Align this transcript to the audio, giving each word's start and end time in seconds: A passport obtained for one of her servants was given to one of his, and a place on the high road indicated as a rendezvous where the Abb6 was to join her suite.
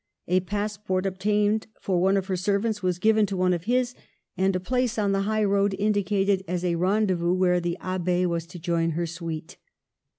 A 0.27 0.39
passport 0.39 1.05
obtained 1.05 1.67
for 1.79 2.01
one 2.01 2.17
of 2.17 2.25
her 2.25 2.35
servants 2.35 2.81
was 2.81 2.97
given 2.97 3.27
to 3.27 3.37
one 3.37 3.53
of 3.53 3.65
his, 3.65 3.93
and 4.35 4.55
a 4.55 4.59
place 4.59 4.97
on 4.97 5.11
the 5.11 5.21
high 5.29 5.43
road 5.43 5.75
indicated 5.77 6.43
as 6.47 6.65
a 6.65 6.73
rendezvous 6.73 7.33
where 7.35 7.59
the 7.59 7.77
Abb6 7.81 8.25
was 8.25 8.47
to 8.47 8.57
join 8.57 8.89
her 8.97 9.05
suite. 9.05 9.57